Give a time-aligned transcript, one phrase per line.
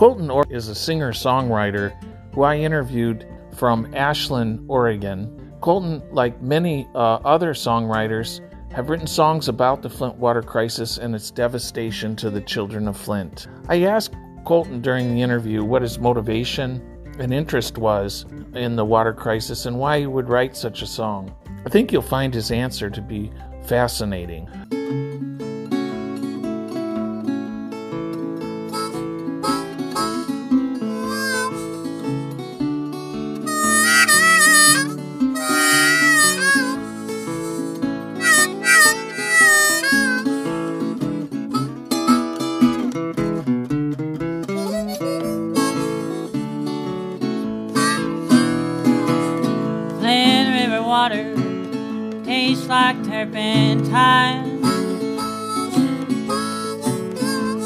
[0.00, 1.92] Colton Orr is a singer songwriter
[2.32, 5.52] who I interviewed from Ashland, Oregon.
[5.60, 8.40] Colton, like many uh, other songwriters,
[8.72, 12.96] have written songs about the Flint water crisis and its devastation to the children of
[12.96, 13.46] Flint.
[13.68, 14.14] I asked
[14.46, 16.80] Colton during the interview what his motivation
[17.18, 21.36] and interest was in the water crisis and why he would write such a song.
[21.66, 23.30] I think you'll find his answer to be
[23.66, 24.48] fascinating.
[52.70, 54.60] Like turpentine.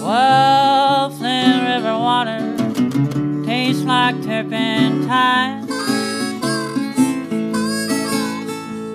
[0.00, 5.68] Well, Flint River water tastes like turpentine.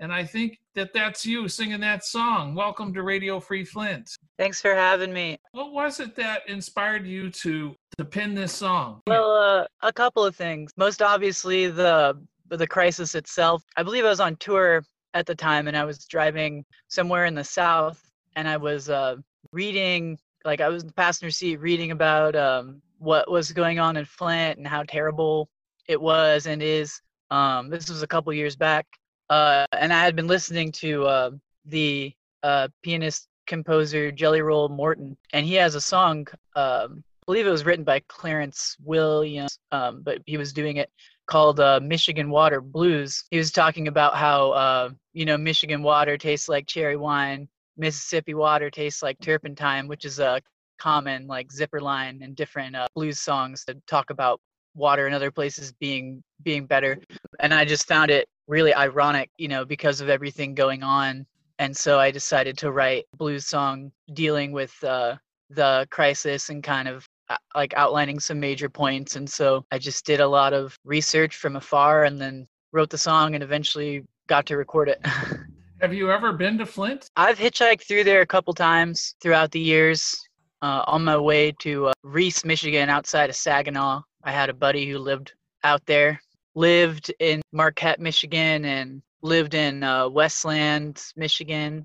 [0.00, 2.54] And I think that that's you singing that song.
[2.54, 4.08] Welcome to Radio Free Flint.
[4.38, 5.38] Thanks for having me.
[5.50, 9.00] What was it that inspired you to to pen this song?
[9.08, 10.70] Well, uh, a couple of things.
[10.76, 12.16] Most obviously, the
[12.50, 13.62] the crisis itself.
[13.76, 17.34] I believe I was on tour at the time and I was driving somewhere in
[17.34, 18.02] the south
[18.36, 19.16] and I was uh,
[19.52, 23.96] reading like I was in the passenger seat reading about um, what was going on
[23.96, 25.48] in Flint and how terrible
[25.88, 27.00] it was and is.
[27.30, 28.86] Um, this was a couple years back,
[29.28, 31.30] uh, and I had been listening to uh,
[31.66, 32.12] the
[32.42, 36.26] uh, pianist composer Jelly Roll Morton, and he has a song.
[36.56, 40.90] Um, I believe it was written by Clarence Williams, um, but he was doing it
[41.28, 43.22] called uh, Michigan Water Blues.
[43.30, 48.34] He was talking about how uh, you know Michigan water tastes like cherry wine, Mississippi
[48.34, 50.40] water tastes like turpentine, which is a
[50.78, 54.40] common like zipper line in different uh, blues songs that talk about
[54.74, 56.98] water in other places being being better.
[57.40, 61.26] And I just found it really ironic, you know, because of everything going on.
[61.58, 65.16] And so I decided to write blues song dealing with uh,
[65.50, 67.06] the crisis and kind of
[67.54, 69.16] like outlining some major points.
[69.16, 72.98] And so I just did a lot of research from afar and then wrote the
[72.98, 75.04] song and eventually got to record it.
[75.80, 77.08] Have you ever been to Flint?
[77.16, 80.24] I've hitchhiked through there a couple times throughout the years.
[80.60, 84.90] Uh, on my way to uh, Reese, Michigan, outside of Saginaw, I had a buddy
[84.90, 86.20] who lived out there.
[86.56, 91.84] Lived in Marquette, Michigan, and lived in uh, Westland, Michigan.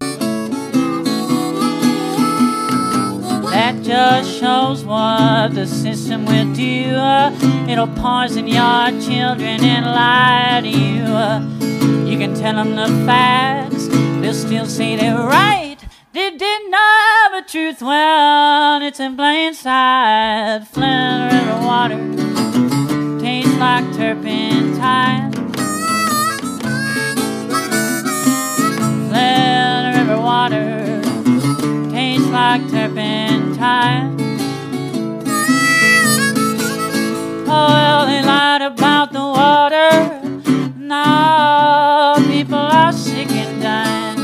[3.52, 6.96] That just shows what the system will do.
[7.70, 12.10] It'll poison your children and lie to you.
[12.10, 15.78] You can tell them the facts, they'll still say they're right.
[16.14, 20.62] They didn't know the truth, well, it's in plain sight.
[20.72, 25.32] Flint River water tastes like turpentine.
[29.10, 30.83] Flint River water
[32.34, 34.18] like turpentine.
[37.46, 39.92] Oh, well, they lied about the water.
[40.80, 44.18] Now people are sick and dying.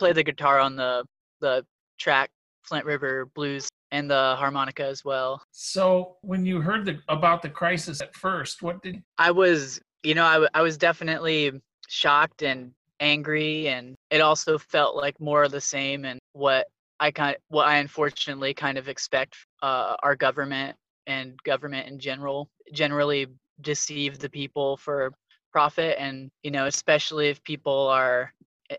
[0.00, 1.04] Play the guitar on the
[1.38, 1.64] the
[1.98, 2.30] track
[2.64, 5.42] Flint River Blues and the harmonica as well.
[5.50, 10.14] So, when you heard the, about the crisis at first, what did I was you
[10.14, 11.52] know, I, w- I was definitely
[11.88, 16.66] shocked and angry, and it also felt like more of the same and what
[17.00, 20.76] I kind of, what I unfortunately kind of expect uh, our government
[21.06, 23.26] and government in general generally
[23.60, 25.12] deceive the people for
[25.52, 28.32] profit and you know especially if people are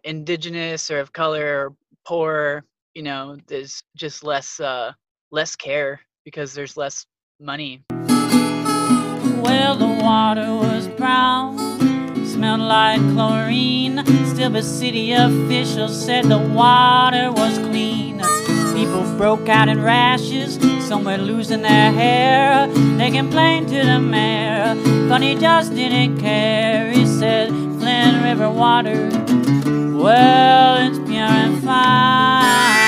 [0.04, 1.74] indigenous or of color or
[2.06, 2.64] poor
[3.00, 4.92] you know there's just less uh
[5.32, 7.06] less care because there's less
[7.40, 7.82] money
[9.50, 11.58] well, the water was brown,
[12.26, 14.06] smelled like chlorine.
[14.26, 18.18] Still, the city officials said the water was clean.
[18.76, 20.56] People broke out in rashes,
[20.88, 22.68] some were losing their hair.
[22.98, 24.76] They complained to the mayor,
[25.08, 26.92] but he just didn't care.
[26.92, 29.10] He said, Flint River water,
[29.96, 32.79] well, it's pure and fine.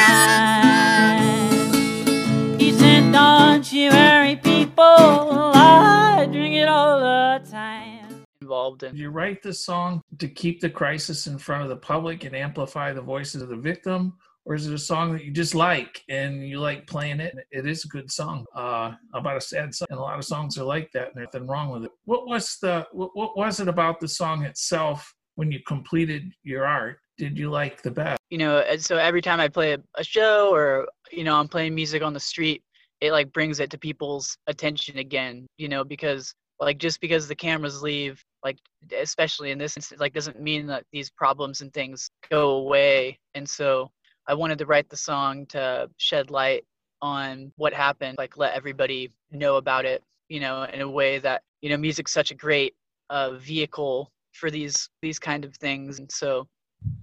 [4.81, 8.23] Worry, people drink it all the time.
[8.41, 8.95] Involved in.
[8.95, 12.93] You write this song to keep the crisis in front of the public and amplify
[12.93, 14.13] the voices of the victim,
[14.45, 17.35] or is it a song that you just like and you like playing it?
[17.51, 20.57] It is a good song uh, about a sad song, and a lot of songs
[20.57, 21.91] are like that, and there's nothing wrong with it.
[22.05, 26.65] What was the what, what was it about the song itself when you completed your
[26.65, 28.19] art did you like the best?
[28.31, 31.47] You know, and so every time I play a, a show or you know I'm
[31.47, 32.63] playing music on the street,
[33.01, 35.47] it like brings it to people's attention again.
[35.57, 38.57] You know, because like just because the cameras leave, like
[38.97, 43.19] especially in this instance, like doesn't mean that these problems and things go away.
[43.33, 43.89] And so
[44.27, 46.63] I wanted to write the song to shed light
[47.01, 51.41] on what happened, like let everybody know about it, you know, in a way that
[51.61, 52.75] you know music's such a great
[53.09, 56.47] uh, vehicle for these these kind of things, and so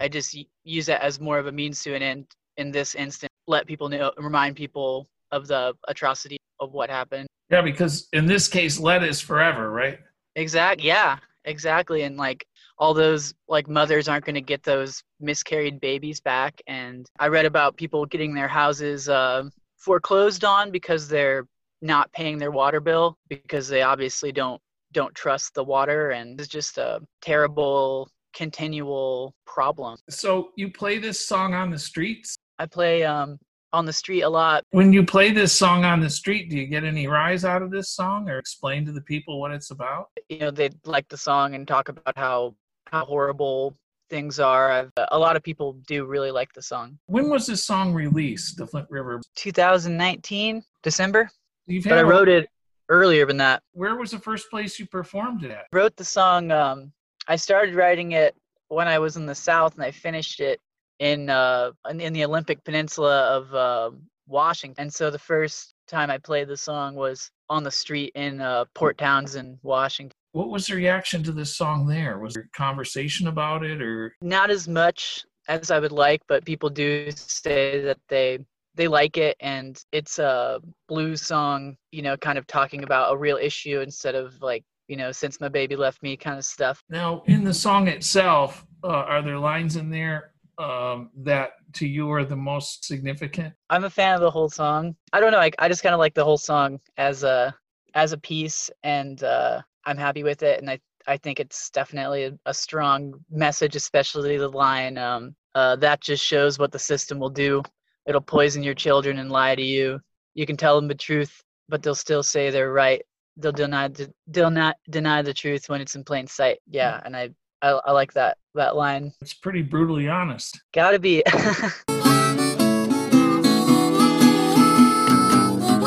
[0.01, 3.31] I just use it as more of a means to an end in this instant.
[3.47, 7.29] Let people know, remind people of the atrocity of what happened.
[7.51, 9.99] Yeah, because in this case, lead is forever, right?
[10.37, 10.81] Exact.
[10.81, 12.03] Yeah, exactly.
[12.03, 12.47] And like
[12.79, 16.61] all those like mothers aren't going to get those miscarried babies back.
[16.67, 19.45] And I read about people getting their houses uh,
[19.77, 21.47] foreclosed on because they're
[21.81, 24.61] not paying their water bill because they obviously don't
[24.93, 29.99] don't trust the water and it's just a terrible continual problem.
[30.09, 32.37] So you play this song on the streets?
[32.59, 33.39] I play um
[33.73, 34.65] on the street a lot.
[34.71, 37.71] When you play this song on the street, do you get any rise out of
[37.71, 40.09] this song or explain to the people what it's about?
[40.29, 42.55] You know, they like the song and talk about how
[42.91, 43.77] how horrible
[44.09, 44.71] things are.
[44.71, 46.99] I've, a lot of people do really like the song.
[47.07, 49.21] When was this song released, The Flint River?
[49.37, 51.31] 2019, December.
[51.67, 52.49] You've but I wrote it
[52.89, 53.63] earlier than that.
[53.73, 55.67] Where was the first place you performed it at?
[55.71, 56.51] I wrote the song.
[56.51, 56.93] Um,
[57.27, 58.35] I started writing it
[58.69, 60.61] when I was in the South, and I finished it
[60.99, 63.91] in uh, in the Olympic Peninsula of uh,
[64.27, 64.83] Washington.
[64.83, 68.67] And so the first time I played the song was on the street in uh,
[68.75, 70.15] Port Townsend, Washington.
[70.33, 72.19] What was the reaction to this song there?
[72.19, 76.21] Was there conversation about it, or not as much as I would like?
[76.29, 78.39] But people do say that they
[78.79, 83.17] they like it and it's a blues song you know kind of talking about a
[83.17, 86.81] real issue instead of like you know since my baby left me kind of stuff
[86.89, 92.11] now in the song itself uh, are there lines in there um, that to you
[92.11, 95.51] are the most significant i'm a fan of the whole song i don't know i,
[95.59, 97.55] I just kind of like the whole song as a
[97.95, 102.25] as a piece and uh, i'm happy with it and i i think it's definitely
[102.25, 107.19] a, a strong message especially the line um, uh, that just shows what the system
[107.19, 107.63] will do
[108.09, 110.01] it'll poison your children and lie to you.
[110.35, 113.03] You can tell them the truth, but they'll still say they're right.
[113.37, 113.91] They'll deny
[114.27, 116.59] they'll not deny the truth when it's in plain sight.
[116.67, 119.13] Yeah, and I I, I like that that line.
[119.21, 120.61] It's pretty brutally honest.
[120.73, 121.23] Gotta be.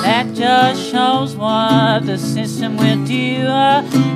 [0.01, 3.47] that just shows what the system will do.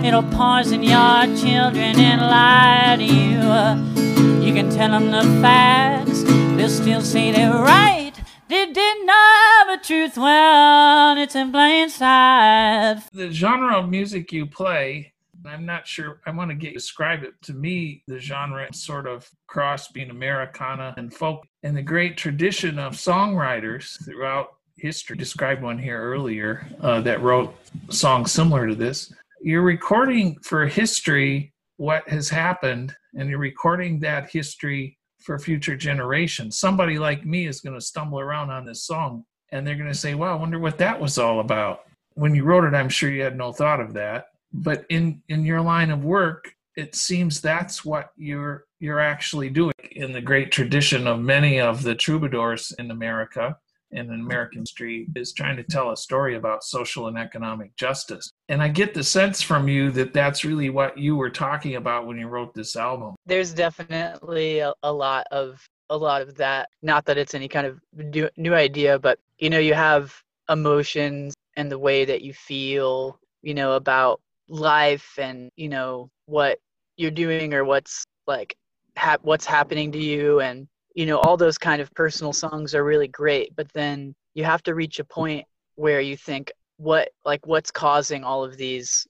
[0.05, 4.45] It'll poison your children and lie to you.
[4.45, 8.13] You can tell them the facts, they'll still say they're right.
[8.47, 13.01] They didn't know the truth well, it's in plain sight.
[13.11, 15.14] The genre of music you play
[15.47, 16.21] I'm not sure.
[16.25, 17.33] I want to get describe it.
[17.43, 22.79] To me, the genre sort of cross being Americana and folk, and the great tradition
[22.79, 25.17] of songwriters throughout history.
[25.17, 27.55] Described one here earlier uh, that wrote
[27.89, 29.13] songs similar to this.
[29.41, 36.57] You're recording for history what has happened, and you're recording that history for future generations.
[36.57, 39.97] Somebody like me is going to stumble around on this song, and they're going to
[39.97, 41.81] say, "Wow, I wonder what that was all about."
[42.13, 44.27] When you wrote it, I'm sure you had no thought of that.
[44.63, 49.73] But in in your line of work, it seems that's what you're you're actually doing
[49.91, 53.55] in the great tradition of many of the troubadours in America
[53.91, 57.75] and in an American street is trying to tell a story about social and economic
[57.77, 58.29] justice.
[58.49, 62.05] And I get the sense from you that that's really what you were talking about
[62.05, 63.15] when you wrote this album.
[63.25, 66.69] There's definitely a, a lot of a lot of that.
[66.81, 70.13] Not that it's any kind of new, new idea, but you know, you have
[70.49, 76.59] emotions and the way that you feel, you know, about life and you know what
[76.97, 78.55] you're doing or what's like
[78.95, 80.39] hap- what's happening to you.
[80.41, 84.45] And you know all those kind of personal songs are really great but then you
[84.45, 89.05] have to reach a point where you think what like what's causing all of these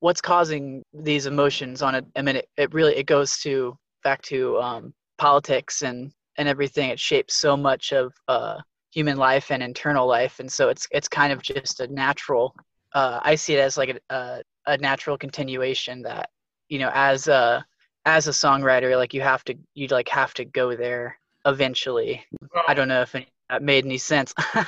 [0.00, 2.04] what's causing these emotions on it?
[2.16, 6.90] I mean it, it really it goes to back to um, politics and and everything.
[6.90, 8.58] It shapes so much of uh,
[8.92, 10.38] human life and internal life.
[10.38, 12.54] And so it's it's kind of just a natural
[12.94, 16.30] uh, i see it as like a, a, a natural continuation that
[16.68, 17.64] you know as a
[18.04, 22.24] as a songwriter like you have to you like have to go there eventually.
[22.54, 24.34] Well, i don't know if any, that made any sense.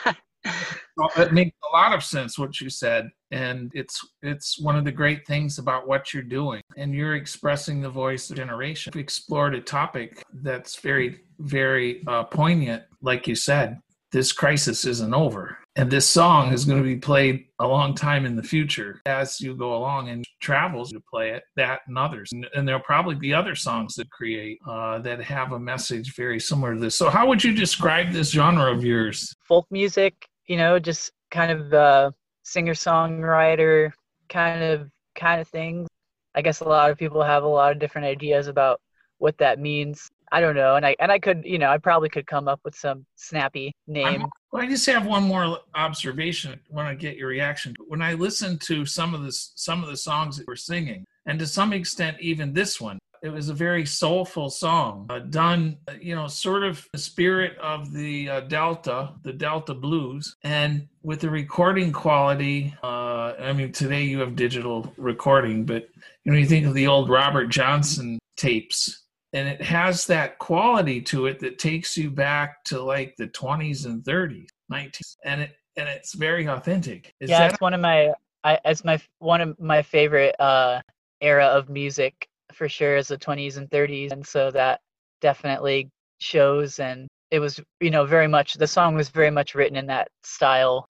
[0.96, 4.84] Well, it makes a lot of sense what you said and it's it's one of
[4.84, 8.92] the great things about what you're doing and you're expressing the voice of generation.
[8.94, 13.78] We explored a topic that's very very uh, poignant like you said
[14.12, 15.56] this crisis isn't over.
[15.76, 19.40] And this song is going to be played a long time in the future as
[19.40, 22.32] you go along and travels to play it, that and others.
[22.32, 26.40] And, and there'll probably be other songs that create uh, that have a message very
[26.40, 26.96] similar to this.
[26.96, 29.32] So, how would you describe this genre of yours?
[29.46, 32.10] Folk music, you know, just kind of uh,
[32.42, 33.92] singer songwriter
[34.28, 35.88] kind of kind of things.
[36.34, 38.80] I guess a lot of people have a lot of different ideas about
[39.18, 40.08] what that means.
[40.32, 42.60] I don't know, and I and I could, you know, I probably could come up
[42.64, 44.24] with some snappy name.
[44.52, 46.52] well, I just have one more observation.
[46.52, 47.74] I want to get your reaction.
[47.88, 51.38] When I listen to some of the some of the songs that we're singing, and
[51.38, 55.92] to some extent even this one, it was a very soulful song, uh, done, uh,
[56.00, 61.20] you know, sort of the spirit of the uh, Delta, the Delta blues, and with
[61.20, 62.74] the recording quality.
[62.82, 65.88] Uh, I mean, today you have digital recording, but
[66.24, 71.00] you know, you think of the old Robert Johnson tapes and it has that quality
[71.00, 75.56] to it that takes you back to like the 20s and 30s 19s and it
[75.76, 79.40] and it's very authentic Is yeah that- it's one of my I, it's my one
[79.40, 80.80] of my favorite uh
[81.20, 84.80] era of music for sure is the 20s and 30s and so that
[85.20, 85.88] definitely
[86.20, 89.86] shows and it was you know very much the song was very much written in
[89.86, 90.86] that style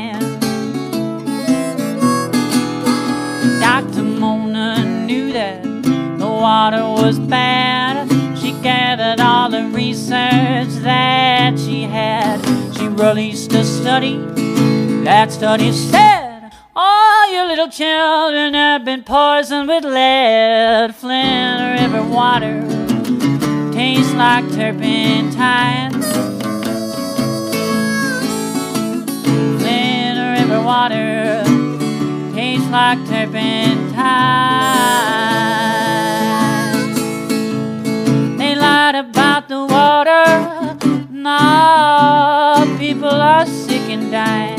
[3.60, 4.02] Dr.
[4.02, 7.59] Mona knew that the water was bad
[13.00, 14.18] released a study.
[15.04, 20.94] That study said all your little children have been poisoned with lead.
[20.94, 22.60] Flint River water
[23.72, 25.92] tastes like turpentine.
[29.58, 31.42] Flint River water
[32.34, 33.96] tastes like turpentine.
[38.36, 40.50] They lied about the water.
[40.80, 41.99] People
[43.40, 44.58] are sick and dying.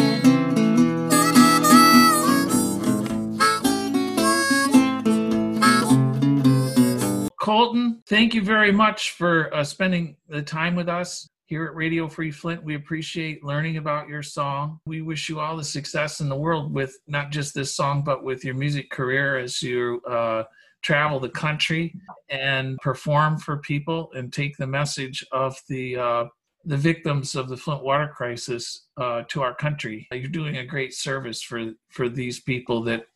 [7.40, 12.08] Colton, thank you very much for uh, spending the time with us here at Radio
[12.08, 12.64] Free Flint.
[12.64, 14.80] We appreciate learning about your song.
[14.88, 18.24] We wish you all the success in the world with not just this song, but
[18.24, 20.46] with your music career as you uh,
[20.82, 21.94] travel the country
[22.30, 26.26] and perform for people and take the message of the uh,
[26.66, 30.08] the victims of the Flint water crisis uh, to our country.
[30.12, 33.08] You're doing a great service for for these people that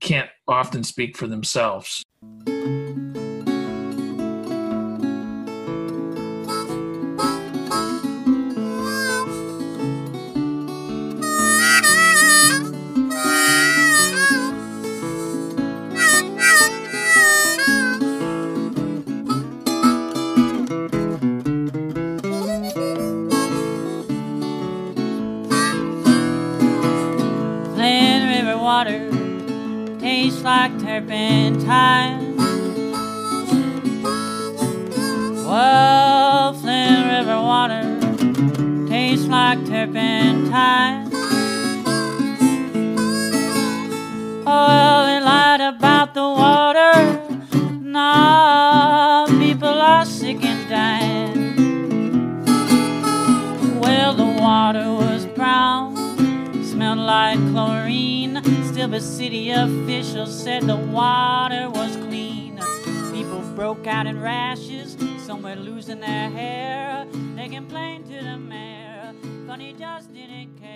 [0.00, 2.02] can't often speak for themselves.
[30.44, 32.36] Like turpentine.
[35.44, 37.82] Well, Flint River water
[38.88, 41.10] tastes like turpentine.
[44.44, 46.92] Well, they lied about the water.
[47.80, 51.56] Now people are sick and dying.
[53.80, 55.01] Well, the water
[58.92, 62.60] Still, city officials said the water was clean.
[63.10, 67.06] People broke out in rashes, some were losing their hair.
[67.34, 69.14] They complained to the mayor,
[69.46, 70.71] but he just didn't care.